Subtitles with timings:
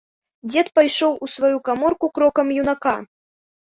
[0.51, 2.95] Дзед пайшоў у сваю каморку крокам юнака.